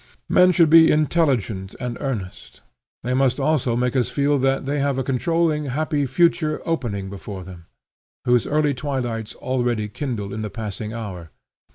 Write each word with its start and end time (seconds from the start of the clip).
Men 0.27 0.51
should 0.51 0.71
be 0.71 0.89
intelligent 0.91 1.75
and 1.79 1.95
earnest. 1.99 2.61
They 3.03 3.13
must 3.13 3.39
also 3.39 3.75
make 3.75 3.95
us 3.95 4.09
feel 4.09 4.39
that 4.39 4.65
they 4.65 4.79
have 4.79 4.97
a 4.97 5.03
controlling 5.03 5.65
happy 5.65 6.07
future 6.07 6.59
opening 6.67 7.07
before 7.07 7.43
them, 7.43 7.67
whose 8.25 8.47
early 8.47 8.73
twilights 8.73 9.35
already 9.35 9.87
kindle 9.89 10.33
in 10.33 10.41
the 10.41 10.49
passing 10.49 10.91
hour. 10.91 11.29